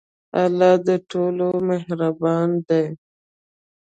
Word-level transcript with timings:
الله 0.43 0.73
د 0.85 0.87
ټولو 1.11 1.47
مهربان 1.69 2.49
دی. 2.67 2.85